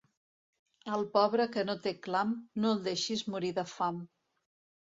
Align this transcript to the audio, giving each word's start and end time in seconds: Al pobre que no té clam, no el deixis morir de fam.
Al 0.95 1.05
pobre 1.17 1.45
que 1.57 1.65
no 1.67 1.75
té 1.83 1.93
clam, 2.07 2.31
no 2.65 2.73
el 2.77 2.81
deixis 2.89 3.25
morir 3.35 3.53
de 3.61 3.71
fam. 3.77 4.05